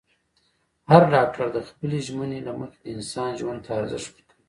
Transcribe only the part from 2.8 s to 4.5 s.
د انسان ژوند ته ارزښت ورکوي.